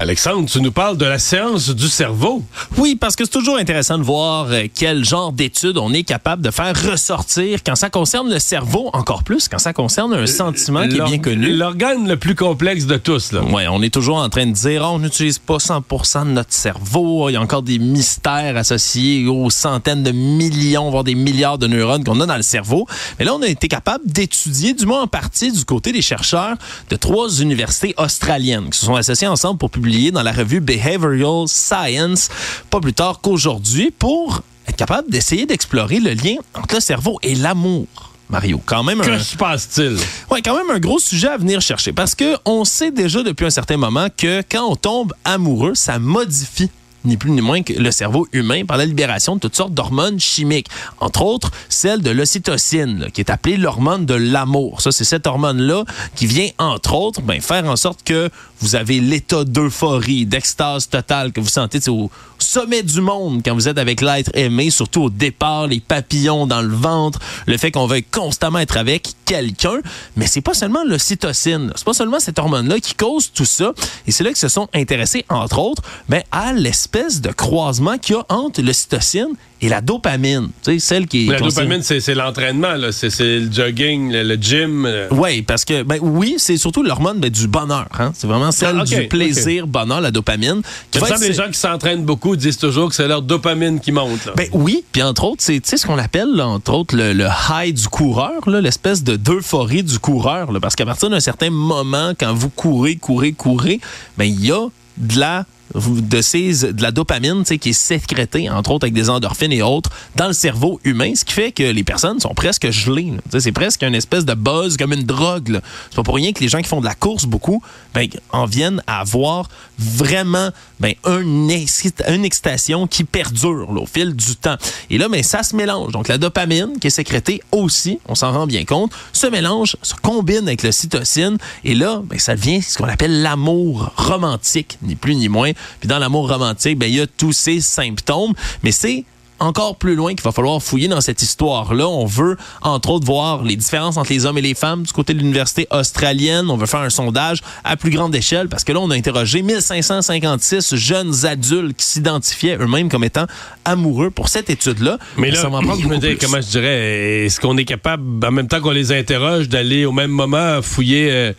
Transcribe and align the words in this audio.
Alexandre, 0.00 0.48
tu 0.48 0.60
nous 0.60 0.72
parles 0.72 0.96
de 0.98 1.04
la 1.04 1.20
séance 1.20 1.70
du 1.70 1.86
cerveau. 1.86 2.42
Oui, 2.78 2.96
parce 2.96 3.14
que 3.14 3.24
c'est 3.24 3.30
toujours 3.30 3.58
intéressant 3.58 3.96
de 3.96 4.02
voir 4.02 4.48
euh, 4.50 4.64
quel 4.74 5.04
genre 5.04 5.32
d'études 5.32 5.78
on 5.78 5.92
est 5.92 6.02
capable 6.02 6.42
de 6.42 6.50
faire 6.50 6.74
ressortir 6.90 7.60
quand 7.64 7.76
ça 7.76 7.90
concerne 7.90 8.28
le 8.28 8.40
cerveau, 8.40 8.90
encore 8.92 9.22
plus 9.22 9.48
quand 9.48 9.60
ça 9.60 9.72
concerne 9.72 10.12
un 10.12 10.26
sentiment 10.26 10.88
qui 10.88 10.96
est 10.96 11.04
bien 11.04 11.18
connu. 11.18 11.54
L'organe 11.54 12.08
le 12.08 12.16
plus 12.16 12.34
complexe 12.34 12.86
de 12.86 12.96
tous. 12.96 13.30
Là. 13.30 13.44
Ouais, 13.44 13.68
on 13.68 13.82
est 13.82 13.94
toujours 13.94 14.16
en 14.16 14.28
train 14.28 14.46
de 14.46 14.52
dire 14.52 14.82
oh, 14.84 14.94
on 14.94 14.98
n'utilise 14.98 15.38
pas 15.38 15.58
100% 15.58 16.26
de 16.26 16.30
notre 16.32 16.52
cerveau. 16.52 17.28
Il 17.28 17.34
y 17.34 17.36
a 17.36 17.40
encore 17.40 17.62
des 17.62 17.78
mystères 17.78 18.56
associés 18.56 19.28
aux 19.28 19.48
centaines 19.48 20.02
de 20.02 20.10
millions, 20.10 20.90
voire 20.90 21.04
des 21.04 21.14
milliards 21.14 21.58
de 21.58 21.68
neurones 21.68 22.02
qu'on 22.02 22.20
a 22.20 22.26
dans 22.26 22.36
le 22.36 22.42
cerveau. 22.42 22.86
Mais 23.20 23.24
là, 23.24 23.34
on 23.34 23.42
a 23.42 23.48
été 23.48 23.68
capable 23.68 24.04
d'étudier, 24.04 24.74
du 24.74 24.86
moins 24.86 25.02
en 25.02 25.06
partie 25.06 25.52
du 25.52 25.64
côté 25.64 25.92
des 25.92 26.02
chercheurs 26.02 26.56
de 26.90 26.96
trois 26.96 27.40
universités 27.40 27.94
australiennes 27.96 28.70
qui 28.70 28.78
se 28.80 28.86
sont 28.86 28.96
associées 28.96 29.28
ensemble 29.28 29.58
pour 29.58 29.70
publier 29.70 29.93
dans 30.10 30.22
la 30.22 30.32
revue 30.32 30.60
Behavioral 30.60 31.46
Science, 31.46 32.28
pas 32.70 32.80
plus 32.80 32.92
tard 32.92 33.20
qu'aujourd'hui, 33.22 33.90
pour 33.90 34.42
être 34.66 34.76
capable 34.76 35.10
d'essayer 35.10 35.46
d'explorer 35.46 36.00
le 36.00 36.12
lien 36.14 36.36
entre 36.54 36.76
le 36.76 36.80
cerveau 36.80 37.18
et 37.22 37.34
l'amour. 37.34 37.86
Mario, 38.28 38.60
quand 38.64 38.82
même 38.82 39.00
que 39.00 39.18
se 39.18 39.36
passe-t-il? 39.36 39.96
Ouais, 40.30 40.42
quand 40.42 40.56
même 40.56 40.70
un 40.74 40.80
gros 40.80 40.98
sujet 40.98 41.28
à 41.28 41.36
venir 41.36 41.60
chercher 41.60 41.92
parce 41.92 42.14
que 42.14 42.36
on 42.44 42.64
sait 42.64 42.90
déjà 42.90 43.22
depuis 43.22 43.46
un 43.46 43.50
certain 43.50 43.76
moment 43.76 44.08
que 44.16 44.42
quand 44.50 44.66
on 44.66 44.76
tombe 44.76 45.12
amoureux, 45.24 45.74
ça 45.74 45.98
modifie 45.98 46.70
ni 47.04 47.16
plus 47.16 47.30
ni 47.30 47.40
moins 47.40 47.62
que 47.62 47.72
le 47.72 47.90
cerveau 47.90 48.26
humain 48.32 48.64
par 48.64 48.76
la 48.76 48.86
libération 48.86 49.36
de 49.36 49.40
toutes 49.40 49.56
sortes 49.56 49.74
d'hormones 49.74 50.20
chimiques. 50.20 50.68
Entre 51.00 51.22
autres, 51.22 51.50
celle 51.68 52.02
de 52.02 52.10
l'ocytocine, 52.10 53.08
qui 53.12 53.20
est 53.20 53.30
appelée 53.30 53.56
l'hormone 53.56 54.06
de 54.06 54.14
l'amour. 54.14 54.80
Ça, 54.80 54.92
c'est 54.92 55.04
cette 55.04 55.26
hormone-là 55.26 55.84
qui 56.14 56.26
vient, 56.26 56.48
entre 56.58 56.94
autres, 56.94 57.20
ben, 57.20 57.40
faire 57.40 57.64
en 57.66 57.76
sorte 57.76 58.02
que 58.04 58.30
vous 58.60 58.76
avez 58.76 59.00
l'état 59.00 59.44
d'euphorie, 59.44 60.24
d'extase 60.24 60.88
totale 60.88 61.32
que 61.32 61.40
vous 61.40 61.48
sentez 61.48 61.86
au 61.88 62.10
sommet 62.38 62.82
du 62.82 63.00
monde 63.00 63.42
quand 63.44 63.54
vous 63.54 63.68
êtes 63.68 63.78
avec 63.78 64.00
l'être 64.00 64.30
aimé, 64.34 64.70
surtout 64.70 65.02
au 65.02 65.10
départ, 65.10 65.66
les 65.66 65.80
papillons 65.80 66.46
dans 66.46 66.62
le 66.62 66.74
ventre, 66.74 67.18
le 67.46 67.56
fait 67.58 67.70
qu'on 67.70 67.86
veuille 67.86 68.04
constamment 68.04 68.58
être 68.58 68.76
avec 68.76 69.08
quelqu'un. 69.24 69.80
Mais 70.16 70.26
c'est 70.26 70.40
pas 70.40 70.54
seulement 70.54 70.82
l'ocytocine, 70.84 71.72
c'est 71.74 71.84
pas 71.84 71.94
seulement 71.94 72.20
cette 72.20 72.38
hormone-là 72.38 72.80
qui 72.80 72.94
cause 72.94 73.32
tout 73.32 73.44
ça. 73.44 73.72
Et 74.06 74.12
c'est 74.12 74.24
là 74.24 74.30
qu'ils 74.30 74.38
se 74.38 74.48
sont 74.48 74.68
intéressés, 74.74 75.24
entre 75.28 75.58
autres, 75.58 75.82
ben, 76.08 76.22
à 76.32 76.52
de 76.94 77.32
croisement 77.32 77.98
qu'il 77.98 78.14
y 78.14 78.18
a 78.18 78.24
entre 78.28 78.62
l'ocytocine 78.62 79.34
et 79.60 79.68
la 79.68 79.80
dopamine, 79.80 80.50
tu 80.62 80.74
sais, 80.74 80.78
celle 80.78 81.06
qui. 81.08 81.26
La 81.26 81.40
dopamine, 81.40 81.82
c'est 81.82 82.14
l'entraînement, 82.14 82.74
c'est 82.92 83.18
le 83.18 83.50
jogging, 83.50 84.12
le, 84.12 84.36
gym. 84.36 84.84
Euh. 84.86 85.08
Oui, 85.10 85.42
parce 85.42 85.64
que, 85.64 85.82
ben 85.82 85.98
oui, 86.00 86.36
c'est 86.38 86.56
surtout 86.56 86.82
l'hormone 86.82 87.18
ben, 87.18 87.30
du 87.30 87.48
bonheur. 87.48 87.88
Hein? 87.98 88.12
C'est 88.14 88.28
vraiment 88.28 88.52
celle 88.52 88.76
ah, 88.80 88.84
du 88.84 89.08
plaisir, 89.08 89.66
bonheur, 89.66 90.00
la 90.00 90.12
dopamine. 90.12 90.62
Qui 90.92 91.00
les 91.20 91.32
gens 91.32 91.48
qui 91.50 91.58
s'entraînent 91.58 92.04
beaucoup 92.04 92.36
disent 92.36 92.58
toujours 92.58 92.90
que 92.90 92.94
c'est 92.94 93.08
leur 93.08 93.22
dopamine 93.22 93.80
qui 93.80 93.90
monte. 93.90 94.26
Là. 94.26 94.32
Ben 94.36 94.48
oui, 94.52 94.84
puis 94.92 95.02
entre 95.02 95.24
autres, 95.24 95.42
c'est 95.42 95.64
ce 95.64 95.86
qu'on 95.86 95.98
appelle, 95.98 96.40
entre 96.40 96.74
autres, 96.74 96.96
le, 96.96 97.26
high 97.50 97.74
du 97.74 97.88
coureur, 97.88 98.48
l'espèce 98.48 99.02
de 99.02 99.16
d'euphorie 99.16 99.82
du 99.82 99.98
coureur. 99.98 100.48
parce 100.60 100.76
qu'à 100.76 100.86
partir 100.86 101.10
d'un 101.10 101.20
certain 101.20 101.50
moment, 101.50 102.12
quand 102.18 102.34
vous 102.34 102.50
courez, 102.50 102.96
courez, 102.96 103.32
courez, 103.32 103.80
ben 104.16 104.26
il 104.26 104.44
y 104.44 104.52
a 104.52 104.68
de 104.96 105.18
la 105.18 105.44
de, 105.74 106.20
ces, 106.22 106.72
de 106.72 106.82
la 106.82 106.90
dopamine 106.90 107.42
qui 107.44 107.70
est 107.70 107.72
sécrétée, 107.72 108.48
entre 108.50 108.70
autres 108.70 108.84
avec 108.84 108.94
des 108.94 109.10
endorphines 109.10 109.52
et 109.52 109.62
autres, 109.62 109.90
dans 110.16 110.26
le 110.26 110.32
cerveau 110.32 110.80
humain, 110.84 111.14
ce 111.14 111.24
qui 111.24 111.32
fait 111.32 111.52
que 111.52 111.62
les 111.62 111.84
personnes 111.84 112.20
sont 112.20 112.34
presque 112.34 112.70
gelées. 112.70 113.12
C'est 113.38 113.52
presque 113.52 113.82
une 113.82 113.94
espèce 113.94 114.24
de 114.24 114.34
buzz, 114.34 114.76
comme 114.76 114.92
une 114.92 115.04
drogue. 115.04 115.60
C'est 115.90 115.96
pas 115.96 116.02
pour 116.02 116.14
rien 116.14 116.32
que 116.32 116.40
les 116.40 116.48
gens 116.48 116.60
qui 116.60 116.68
font 116.68 116.80
de 116.80 116.86
la 116.86 116.94
course 116.94 117.26
beaucoup 117.26 117.62
ben, 117.94 118.08
en 118.30 118.46
viennent 118.46 118.82
à 118.86 119.00
avoir 119.00 119.48
vraiment 119.78 120.50
ben, 120.80 120.94
une, 121.06 121.50
une 121.50 122.24
excitation 122.24 122.86
qui 122.86 123.04
perdure 123.04 123.70
au 123.70 123.86
fil 123.86 124.14
du 124.14 124.36
temps. 124.36 124.56
Et 124.90 124.98
là, 124.98 125.08
ben, 125.08 125.22
ça 125.22 125.42
se 125.42 125.56
mélange. 125.56 125.92
Donc 125.92 126.08
la 126.08 126.18
dopamine 126.18 126.78
qui 126.80 126.88
est 126.88 126.90
sécrétée 126.90 127.40
aussi, 127.52 127.98
on 128.06 128.14
s'en 128.14 128.32
rend 128.32 128.46
bien 128.46 128.64
compte, 128.64 128.92
se 129.12 129.26
mélange, 129.26 129.76
se 129.82 129.94
combine 129.94 130.46
avec 130.46 130.62
le 130.62 130.72
cytocine 130.72 131.38
et 131.64 131.74
là, 131.74 132.02
ben, 132.04 132.18
ça 132.18 132.36
devient 132.36 132.62
ce 132.62 132.78
qu'on 132.78 132.88
appelle 132.88 133.22
l'amour 133.22 133.92
romantique, 133.96 134.78
ni 134.82 134.94
plus 134.94 135.16
ni 135.16 135.28
moins. 135.28 135.52
Puis 135.80 135.88
dans 135.88 135.98
l'amour 135.98 136.28
romantique, 136.28 136.78
ben, 136.78 136.86
il 136.86 136.96
y 136.96 137.00
a 137.00 137.06
tous 137.06 137.32
ces 137.32 137.60
symptômes, 137.60 138.32
mais 138.62 138.72
c'est 138.72 139.04
encore 139.40 139.76
plus 139.76 139.94
loin 139.94 140.14
qu'il 140.14 140.22
va 140.22 140.32
falloir 140.32 140.62
fouiller 140.62 140.88
dans 140.88 141.00
cette 141.00 141.22
histoire-là. 141.22 141.88
On 141.88 142.06
veut, 142.06 142.36
entre 142.62 142.90
autres, 142.90 143.06
voir 143.06 143.42
les 143.42 143.56
différences 143.56 143.96
entre 143.96 144.12
les 144.12 144.26
hommes 144.26 144.38
et 144.38 144.42
les 144.42 144.54
femmes 144.54 144.84
du 144.84 144.92
côté 144.92 145.12
de 145.12 145.18
l'université 145.18 145.66
australienne. 145.70 146.50
On 146.50 146.56
veut 146.56 146.66
faire 146.66 146.80
un 146.80 146.90
sondage 146.90 147.40
à 147.64 147.76
plus 147.76 147.90
grande 147.90 148.14
échelle 148.14 148.48
parce 148.48 148.64
que 148.64 148.72
là, 148.72 148.80
on 148.80 148.90
a 148.90 148.94
interrogé 148.94 149.42
1556 149.42 150.76
jeunes 150.76 151.26
adultes 151.26 151.76
qui 151.76 151.86
s'identifiaient 151.86 152.56
eux-mêmes 152.56 152.88
comme 152.88 153.04
étant 153.04 153.26
amoureux 153.64 154.10
pour 154.10 154.28
cette 154.28 154.50
étude-là. 154.50 154.98
Mais 155.16 155.30
là, 155.30 155.42
ça 155.42 155.48
comment 155.48 156.40
je 156.40 156.50
dirais, 156.50 157.24
est-ce 157.24 157.40
qu'on 157.40 157.56
est 157.56 157.64
capable, 157.64 158.24
en 158.24 158.30
même 158.30 158.48
temps 158.48 158.60
qu'on 158.60 158.70
les 158.70 158.92
interroge, 158.92 159.48
d'aller 159.48 159.84
au 159.84 159.92
même 159.92 160.10
moment 160.10 160.62
fouiller... 160.62 161.10
Euh, 161.10 161.32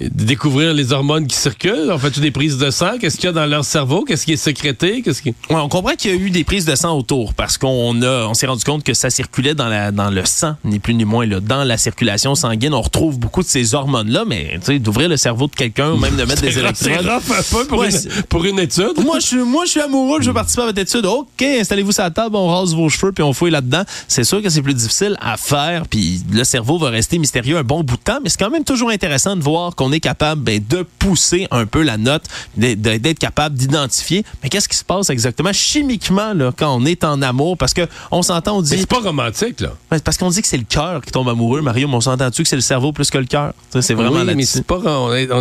de 0.00 0.24
découvrir 0.24 0.74
les 0.74 0.92
hormones 0.92 1.26
qui 1.26 1.36
circulent? 1.36 1.90
En 1.90 1.98
fait, 1.98 2.18
des 2.18 2.30
prises 2.30 2.58
de 2.58 2.70
sang? 2.70 2.98
Qu'est-ce 3.00 3.16
qu'il 3.16 3.26
y 3.26 3.28
a 3.28 3.32
dans 3.32 3.46
leur 3.46 3.64
cerveau? 3.64 4.04
Qu'est-ce 4.04 4.24
qui 4.24 4.32
est 4.32 4.36
sécrété? 4.36 5.02
Qu'est-ce 5.02 5.22
qui... 5.22 5.34
on 5.50 5.68
comprend 5.68 5.94
qu'il 5.94 6.10
y 6.10 6.14
a 6.14 6.16
eu 6.16 6.30
des 6.30 6.44
prises 6.44 6.64
de 6.64 6.74
sang 6.74 6.96
autour 6.96 7.34
parce 7.34 7.58
qu'on 7.58 8.02
a, 8.02 8.26
on 8.26 8.34
s'est 8.34 8.46
rendu 8.46 8.64
compte 8.64 8.84
que 8.84 8.94
ça 8.94 9.10
circulait 9.10 9.54
dans, 9.54 9.68
la, 9.68 9.90
dans 9.90 10.10
le 10.10 10.24
sang, 10.24 10.56
ni 10.64 10.78
plus 10.78 10.94
ni 10.94 11.04
moins, 11.04 11.26
là, 11.26 11.40
dans 11.40 11.64
la 11.64 11.76
circulation 11.76 12.34
sanguine. 12.34 12.74
On 12.74 12.82
retrouve 12.82 13.18
beaucoup 13.18 13.42
de 13.42 13.48
ces 13.48 13.74
hormones-là, 13.74 14.24
mais 14.26 14.58
d'ouvrir 14.78 15.08
le 15.08 15.16
cerveau 15.16 15.46
de 15.46 15.54
quelqu'un 15.54 15.92
ou 15.92 15.96
même 15.96 16.16
de 16.16 16.24
mettre 16.24 16.42
des 16.42 16.58
électrodes. 16.58 17.08
C'est 17.42 17.68
pour, 17.68 17.82
une, 17.82 17.92
pour 18.28 18.44
une 18.44 18.58
étude. 18.58 19.02
Moi, 19.04 19.18
je 19.18 19.26
suis, 19.26 19.36
moi, 19.38 19.64
je 19.64 19.70
suis 19.72 19.80
amoureux, 19.80 20.20
je 20.20 20.28
veux 20.28 20.34
participer 20.34 20.62
à 20.62 20.66
votre 20.66 20.78
étude. 20.78 21.06
OK, 21.06 21.42
installez-vous 21.42 21.92
sur 21.92 22.02
la 22.02 22.10
table, 22.10 22.36
on 22.36 22.48
rase 22.48 22.74
vos 22.74 22.88
cheveux 22.88 23.12
puis 23.12 23.24
on 23.24 23.32
fouille 23.32 23.50
là-dedans. 23.50 23.82
C'est 24.06 24.24
sûr 24.24 24.42
que 24.42 24.48
c'est 24.48 24.62
plus 24.62 24.74
difficile 24.74 25.16
à 25.20 25.36
faire 25.36 25.86
puis 25.88 26.20
le 26.30 26.44
cerveau 26.44 26.78
va 26.78 26.90
rester 26.90 27.18
mystérieux 27.18 27.56
un 27.56 27.64
bon 27.64 27.82
bout 27.82 27.96
de 27.96 28.02
temps, 28.02 28.18
mais 28.22 28.28
c'est 28.28 28.38
quand 28.38 28.50
même 28.50 28.64
toujours 28.64 28.90
intéressant 28.90 29.36
de 29.36 29.42
voir 29.42 29.74
qu'on 29.74 29.87
est 29.92 30.00
capable 30.00 30.42
ben, 30.42 30.62
de 30.66 30.84
pousser 30.98 31.46
un 31.50 31.66
peu 31.66 31.82
la 31.82 31.96
note, 31.96 32.24
d'être 32.56 33.18
capable 33.18 33.56
d'identifier. 33.56 34.24
Mais 34.42 34.48
qu'est-ce 34.48 34.68
qui 34.68 34.76
se 34.76 34.84
passe 34.84 35.10
exactement 35.10 35.52
chimiquement 35.52 36.32
là, 36.34 36.52
quand 36.56 36.74
on 36.74 36.84
est 36.84 37.04
en 37.04 37.22
amour? 37.22 37.56
Parce 37.56 37.74
qu'on 37.74 38.22
s'entend, 38.22 38.58
on 38.58 38.62
dit. 38.62 38.78
c'est 38.78 38.86
pas 38.86 39.00
romantique, 39.00 39.60
là. 39.60 39.72
Parce 40.04 40.16
qu'on 40.16 40.30
dit 40.30 40.42
que 40.42 40.48
c'est 40.48 40.56
le 40.56 40.66
cœur 40.68 41.02
qui 41.02 41.12
tombe 41.12 41.28
amoureux, 41.28 41.62
Mario, 41.62 41.88
mais 41.88 41.94
on 41.94 42.00
s'entend-tu 42.00 42.42
que 42.42 42.48
c'est 42.48 42.56
le 42.56 42.62
cerveau 42.62 42.92
plus 42.92 43.10
que 43.10 43.18
le 43.18 43.26
cœur? 43.26 43.52
C'est 43.80 43.94
vraiment 43.94 44.20
oui, 44.20 44.34
mais 44.34 44.44
c'est 44.44 44.64
pas. 44.64 44.80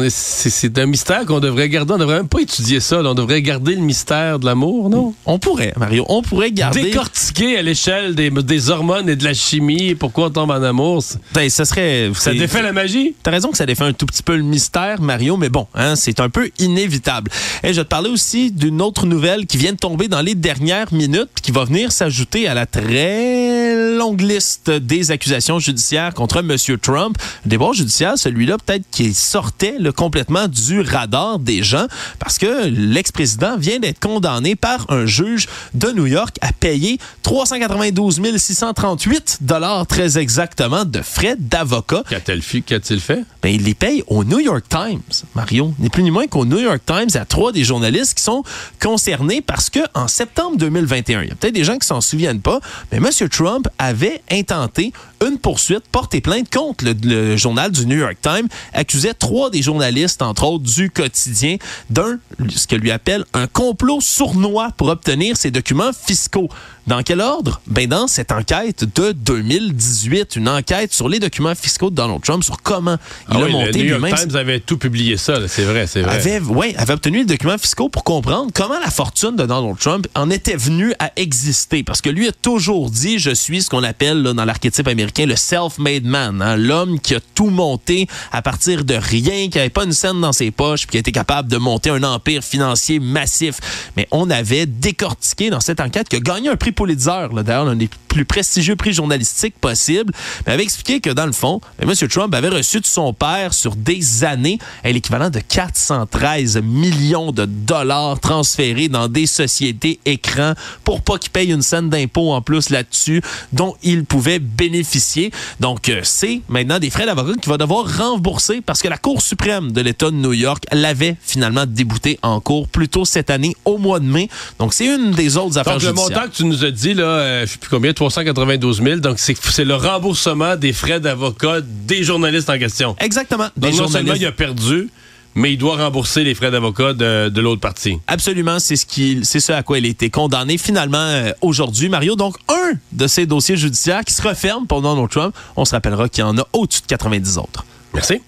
c'est 0.10 0.78
un 0.78 0.86
mystère 0.86 1.26
qu'on 1.26 1.40
devrait 1.40 1.70
garder. 1.70 1.94
On 1.94 1.98
devrait 1.98 2.18
même 2.18 2.28
pas 2.28 2.42
étudier 2.42 2.80
ça. 2.80 3.02
On 3.04 3.14
devrait 3.14 3.42
garder 3.42 3.76
le 3.76 3.82
mystère 3.82 4.40
de 4.40 4.46
l'amour, 4.46 4.90
non? 4.90 5.14
On 5.26 5.40
pourrait, 5.40 5.74
Mario. 5.78 6.06
On 6.10 6.22
pourrait 6.22 6.52
garder. 6.52 6.84
Décortiquer 6.84 7.58
à 7.58 7.62
l'échelle 7.62 8.16
des, 8.16 8.30
des, 8.30 8.70
hormones 8.70 9.10
et 9.10 9.16
de 9.16 9.24
la 9.24 9.34
chimie 9.34 9.96
pourquoi 9.96 10.28
on 10.28 10.30
tombe 10.30 10.52
en 10.52 10.62
amour. 10.62 11.04
Ben, 11.34 11.50
ça 11.50 11.66
serait. 11.66 12.12
Ça 12.14 12.34
défait 12.34 12.62
la 12.62 12.74
magie? 12.74 13.16
T'as 13.24 13.32
raison 13.32 13.50
que 13.50 13.58
ça 13.58 13.66
défait 13.66 13.84
un 13.84 13.94
tout 13.94 14.06
petit 14.06 14.24
peu 14.24 14.36
le 14.38 14.44
mystère 14.44 15.02
Mario, 15.02 15.38
mais 15.38 15.50
bon, 15.50 15.68
hein, 15.76 15.96
c'est 15.96 16.20
un 16.20 16.30
peu 16.30 16.50
inévitable. 16.60 17.32
Et 17.64 17.74
je 17.74 17.80
vais 17.80 17.84
te 17.84 17.90
parler 17.90 18.10
aussi 18.10 18.52
d'une 18.52 18.82
autre 18.82 19.06
nouvelle 19.06 19.46
qui 19.46 19.58
vient 19.58 19.74
de 19.74 19.78
tomber 19.78 20.08
dans 20.08 20.22
les 20.22 20.36
dernières 20.36 20.94
minutes, 20.94 21.30
qui 21.42 21.52
va 21.52 21.66
venir 21.66 21.92
s'ajouter 21.92 22.48
à 22.48 22.54
la 22.54 22.66
très 22.66 23.96
longue 23.98 24.22
liste 24.22 24.70
des 24.70 25.12
accusations 25.12 25.60
judiciaires 25.60 26.14
contre 26.14 26.38
M. 26.38 26.56
Trump. 26.82 27.18
Débat 27.46 27.72
judiciaire, 27.74 28.18
celui-là, 28.18 28.58
peut-être 28.64 28.86
qui 28.92 29.14
sortait 29.14 29.76
le, 29.80 29.92
complètement 29.92 30.48
du 30.48 30.82
radar 30.82 31.40
des 31.40 31.64
gens, 31.64 31.88
parce 32.20 32.38
que 32.38 32.68
l'ex-président 32.68 33.58
vient 33.58 33.80
d'être 33.80 34.00
condamné 34.00 34.56
par 34.56 34.86
un 34.90 35.06
juge 35.06 35.48
de 35.74 35.90
New 35.92 36.06
York 36.06 36.38
à 36.42 36.54
payer 36.54 37.00
392 37.24 38.22
638 38.38 39.40
dollars 39.42 39.86
très 39.88 40.18
exactement 40.18 40.86
de 40.86 41.02
frais 41.02 41.36
d'avocat. 41.38 42.04
Qu'a-t-il 42.10 43.00
fait? 43.00 43.24
Ben, 43.42 43.50
il 43.50 43.64
les 43.64 43.74
paye 43.74 44.04
au 44.08 44.24
New 44.28 44.40
York 44.40 44.66
Times, 44.68 45.24
Mario, 45.36 45.74
ni 45.80 45.90
plus 45.90 46.04
ni 46.04 46.12
moins 46.12 46.28
qu'au 46.28 46.44
New 46.44 46.60
York 46.60 46.82
Times, 46.86 47.10
a 47.16 47.24
trois 47.24 47.54
des 47.54 47.64
journalistes 47.64 48.14
qui 48.16 48.24
sont 48.24 48.44
concernés 48.82 49.42
parce 49.42 49.70
que 49.70 49.80
en 49.94 50.10
septembre 50.10 50.58
2021, 50.58 51.24
il 51.24 51.30
y 51.30 51.32
a 51.32 51.36
peut-être 51.36 51.54
des 51.54 51.64
gens 51.64 51.78
qui 51.78 51.88
s'en 51.88 52.02
souviennent 52.02 52.42
pas, 52.42 52.60
mais 52.92 52.98
M. 52.98 53.30
Trump 53.30 53.70
avait 53.80 54.22
intenté 54.30 54.92
une 55.26 55.38
poursuite, 55.38 55.88
porté 55.92 56.20
plainte 56.20 56.54
contre 56.54 56.84
le, 57.04 57.38
journal 57.38 57.72
du 57.72 57.86
New 57.86 57.98
York 57.98 58.18
Times, 58.22 58.50
accusait 58.74 59.14
trois 59.14 59.50
des 59.50 59.62
journalistes, 59.62 60.22
entre 60.22 60.44
autres 60.44 60.66
du 60.66 60.90
quotidien, 60.90 61.56
d'un, 61.90 62.20
ce 62.50 62.68
que 62.68 62.76
lui 62.76 62.92
appelle 62.92 63.24
un 63.34 63.48
complot 63.48 64.02
sournois 64.02 64.72
pour 64.76 64.90
obtenir 64.90 65.38
ses 65.38 65.52
documents 65.52 65.92
fiscaux. 65.94 66.50
Dans 66.88 67.04
quel 67.04 67.20
ordre? 67.20 67.60
Ben, 67.68 67.86
dans 67.86 68.08
cette 68.08 68.32
enquête 68.32 68.86
de 68.96 69.12
2018, 69.12 70.38
une 70.38 70.48
enquête 70.48 70.94
sur 70.94 71.10
les 71.10 71.20
documents 71.20 71.54
fiscaux 71.54 71.90
de 71.90 71.96
Donald 71.96 72.22
Trump, 72.22 72.46
sur 72.46 72.62
comment 72.62 72.96
il 73.30 73.36
Ah 73.36 73.44
a 73.44 73.48
monté 73.50 73.74
le 73.74 73.80
New 73.80 73.86
York 73.90 74.02
lui-même. 74.02 74.16
Times 74.16 74.36
avait 74.38 74.62
tout 74.62 74.78
publié 74.78 75.18
ça, 75.18 75.46
c'est 75.50 75.66
vrai, 75.66 75.86
c'est 75.86 76.02
vrai. 76.02 76.16
Avait, 76.16 76.40
ouais, 76.40 76.74
avait 76.78 76.94
obtenu 76.94 77.20
les 77.20 77.26
documents 77.26 77.58
fiscaux 77.58 77.90
pour 77.90 78.06
comprendre 78.06 78.52
comment 78.54 78.80
la 78.80 78.90
fortune 78.90 79.36
de 79.36 79.46
Donald 79.46 79.78
Trump 79.78 80.08
en 80.16 80.30
était 80.30 80.56
venue 80.56 80.94
à 81.00 81.12
exister. 81.18 81.84
Parce 81.84 82.02
que 82.02 82.10
lui 82.10 82.30
a 82.30 82.32
toujours 82.32 82.90
dit, 82.90 83.20
je 83.20 83.32
suis 83.32 83.64
ce 83.64 83.70
qu'on 83.70 83.84
appelle 83.84 84.22
là, 84.22 84.32
dans 84.32 84.46
l'archétype 84.46 84.88
américain 84.88 85.26
le 85.26 85.36
self-made 85.36 86.06
man, 86.06 86.42
hein, 86.42 86.56
l'homme 86.56 87.02
qui 87.02 87.16
a 87.16 87.20
tout 87.36 87.50
monté 87.50 88.08
à 88.32 88.42
partir 88.42 88.86
de 88.86 88.96
rien, 88.96 89.50
qui 89.50 89.58
n'avait 89.58 89.70
pas 89.70 89.84
une 89.84 89.92
scène 89.92 90.22
dans 90.22 90.32
ses 90.32 90.52
poches, 90.52 90.88
puis 90.88 90.92
qui 90.92 90.98
a 90.98 91.00
été 91.02 91.12
capable 91.12 91.50
de 91.50 91.58
monter 91.58 91.90
un 91.90 92.04
empire 92.04 92.44
financier 92.46 93.00
massif. 93.00 93.92
Mais 93.98 94.08
on 94.12 94.30
avait 94.30 94.66
décortiqué 94.66 95.50
dans 95.50 95.60
cette 95.60 95.82
enquête 95.82 96.08
qui 96.08 96.16
a 96.16 96.22
gagné 96.22 96.48
un 96.48 96.56
prix 96.56 96.72
Pulitzer, 96.78 97.28
d'ailleurs 97.44 97.66
l'un 97.66 97.76
des 97.76 97.90
plus 98.18 98.26
prestigieux 98.26 98.76
prix 98.76 98.94
journalistiques 98.94 99.58
possibles, 99.60 100.14
mais 100.46 100.54
avait 100.54 100.64
expliqué 100.64 101.00
que 101.00 101.10
dans 101.10 101.26
le 101.26 101.32
fond, 101.32 101.62
ben, 101.80 101.90
M. 101.90 102.08
Trump 102.08 102.34
avait 102.34 102.50
reçu 102.50 102.80
de 102.80 102.86
son 102.86 103.14
père 103.14 103.54
sur 103.54 103.76
des 103.76 104.24
années 104.24 104.60
l'équivalent 104.84 105.30
de 105.30 105.40
413 105.40 106.62
millions 106.64 107.32
de 107.32 107.46
dollars 107.46 108.20
transférés 108.20 108.90
dans 108.90 109.08
des 109.08 109.28
sociétés 109.28 110.00
écrans 110.06 110.54
pour 110.84 111.02
pas 111.02 111.20
qu'il 111.20 111.30
paye 111.30 111.52
une 111.52 111.62
scène 111.62 111.90
d'impôt 111.90 112.32
en 112.32 112.42
plus 112.42 112.70
là-dessus 112.70 113.22
dont 113.54 113.76
il 113.84 114.06
pouvait 114.06 114.40
bénéficier. 114.40 115.32
Donc, 115.60 115.90
euh, 115.90 116.02
c'est 116.04 116.42
maintenant 116.50 116.80
des 116.80 116.90
frais 116.90 117.06
d'avocat 117.06 117.34
qu'il 117.40 117.50
va 117.50 117.58
devoir 117.58 117.86
rembourser 117.98 118.62
parce 118.62 118.82
que 118.82 118.88
la 118.88 118.98
Cour 118.98 119.22
suprême 119.22 119.72
de 119.72 119.82
l'État 119.82 120.10
de 120.10 120.16
New 120.16 120.34
York 120.34 120.64
l'avait 120.72 121.16
finalement 121.22 121.66
débouté 121.66 122.18
en 122.24 122.40
cours 122.40 122.68
plus 122.68 122.90
tôt 122.90 123.06
cette 123.06 123.30
année 123.30 123.56
au 123.66 123.78
mois 123.78 124.00
de 124.00 124.06
mai. 124.06 124.30
Donc, 124.58 124.74
c'est 124.74 124.86
une 124.86 125.12
des 125.12 125.38
autres 125.38 125.58
affaires 125.58 125.74
Donc, 125.74 125.84
le 125.84 125.90
judiciaires. 125.90 126.18
montant 126.18 126.32
que 126.32 126.36
tu 126.36 126.46
nous 126.46 126.66
as 126.66 126.72
dit, 126.72 126.94
là, 126.94 127.04
euh, 127.04 127.46
je 127.46 127.52
sais 127.52 127.58
plus 127.58 127.70
combien, 127.70 127.94
392 128.10 128.82
000, 128.82 129.00
donc 129.00 129.20
c'est 129.20 129.66
le 129.66 129.76
remboursement 129.76 130.56
des 130.56 130.74
frais 130.74 131.00
d'avocat 131.00 131.62
des 131.62 132.04
journalistes 132.04 132.50
en 132.50 132.58
question. 132.58 132.96
Exactement. 133.00 133.48
Donc, 133.58 133.72
Des 133.72 133.78
non 133.78 133.88
seulement 133.88 134.14
il 134.14 134.26
a 134.26 134.32
perdu, 134.32 134.90
mais 135.36 135.54
il 135.54 135.58
doit 135.58 135.76
rembourser 135.78 136.24
les 136.24 136.34
frais 136.34 136.52
d'avocat 136.52 136.94
de, 136.94 137.30
de 137.30 137.42
l'autre 137.42 137.62
partie. 137.62 138.00
Absolument, 138.08 138.60
c'est 138.60 138.76
ce 138.76 138.86
qui, 138.86 139.20
c'est 139.24 139.40
ce 139.40 139.52
à 139.52 139.62
quoi 139.64 139.78
il 139.78 139.86
a 139.86 139.90
été 139.90 140.10
condamné 140.10 140.58
finalement 140.58 140.98
euh, 140.98 141.32
aujourd'hui, 141.42 141.90
Mario. 141.90 142.16
Donc 142.16 142.38
un 142.50 142.74
de 142.92 143.08
ces 143.08 143.26
dossiers 143.26 143.58
judiciaires 143.58 144.04
qui 144.04 144.14
se 144.14 144.22
referme 144.22 144.66
pour 144.66 144.82
Donald 144.82 145.10
Trump. 145.10 145.36
On 145.56 145.66
se 145.66 145.72
rappellera 145.76 146.10
qu'il 146.10 146.22
y 146.22 146.28
en 146.28 146.38
a 146.38 146.48
au-dessus 146.54 146.82
de 146.82 146.88
90 146.88 147.38
autres. 147.38 147.66
Merci. 147.94 148.22